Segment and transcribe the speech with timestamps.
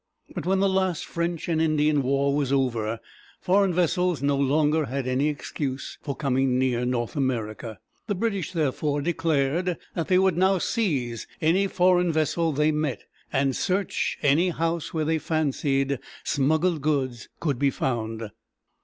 [0.33, 2.99] But when the last French and Indian War was over,
[3.39, 7.77] foreign vessels no longer had any excuse for coming near North America.
[8.07, 14.17] The British, therefore, declared they would now seize any foreign vessel they met, and search
[14.23, 18.31] any house where they fancied smuggled goods could be found.